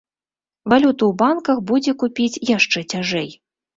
[0.73, 3.29] Валюту ў банках будзе купіць яшчэ цяжэй.